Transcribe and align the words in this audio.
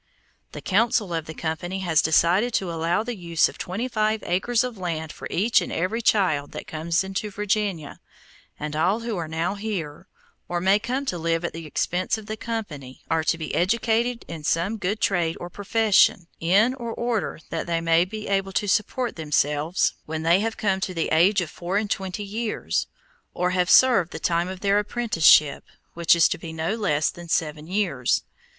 The 0.53 0.61
Council 0.61 1.13
of 1.13 1.27
the 1.27 1.35
Company 1.35 1.81
has 1.81 2.01
decided 2.01 2.55
to 2.55 2.71
allow 2.71 3.03
the 3.03 3.15
use 3.15 3.47
of 3.47 3.59
twenty 3.59 3.87
five 3.87 4.23
acres 4.25 4.63
of 4.63 4.79
land 4.79 5.11
for 5.11 5.27
each 5.29 5.61
and 5.61 5.71
every 5.71 6.01
child 6.01 6.53
that 6.53 6.65
comes 6.65 7.03
into 7.03 7.29
Virginia, 7.29 7.99
and 8.59 8.75
all 8.75 9.01
who 9.01 9.15
are 9.17 9.27
now 9.27 9.53
here, 9.53 10.07
or 10.49 10.59
may 10.59 10.79
come 10.79 11.05
to 11.05 11.19
live 11.19 11.45
at 11.45 11.53
the 11.53 11.67
expense 11.67 12.17
of 12.17 12.25
the 12.25 12.35
Company, 12.35 13.03
are 13.11 13.23
to 13.23 13.37
be 13.37 13.53
educated 13.53 14.25
in 14.27 14.43
some 14.43 14.77
good 14.77 15.01
trade 15.01 15.37
or 15.39 15.51
profession, 15.51 16.25
in 16.39 16.73
order 16.73 17.37
that 17.51 17.67
they 17.67 17.79
may 17.79 18.03
be 18.03 18.27
able 18.27 18.53
to 18.53 18.67
support 18.67 19.17
themselves 19.17 19.93
when 20.07 20.23
they 20.23 20.39
have 20.39 20.57
come 20.57 20.79
to 20.79 20.95
the 20.95 21.09
age 21.09 21.41
of 21.41 21.49
four 21.51 21.77
and 21.77 21.91
twenty 21.91 22.23
years, 22.23 22.87
or 23.35 23.51
have 23.51 23.69
served 23.69 24.11
the 24.13 24.19
time 24.19 24.47
of 24.47 24.61
their 24.61 24.79
apprenticeship, 24.79 25.63
which 25.93 26.15
is 26.15 26.27
to 26.27 26.39
be 26.39 26.51
no 26.51 26.73
less 26.73 27.11
than 27.11 27.29
seven 27.29 27.67
years. 27.67 28.23